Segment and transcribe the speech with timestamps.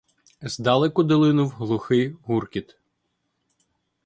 [0.41, 2.75] Здалеку долинув глухий гуркіт.